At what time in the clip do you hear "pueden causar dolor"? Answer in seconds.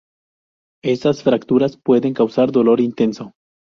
1.77-2.81